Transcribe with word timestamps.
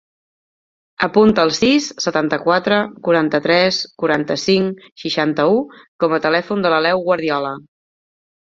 Apunta 1.07 1.43
el 1.47 1.51
sis, 1.57 1.89
setanta-quatre, 2.05 2.79
quaranta-tres, 3.09 3.83
quaranta-cinc, 4.05 4.83
seixanta-u 5.05 5.63
com 6.05 6.17
a 6.19 6.23
telèfon 6.27 6.65
de 6.67 6.73
l'Aleu 6.77 7.07
Guardiola. 7.11 7.55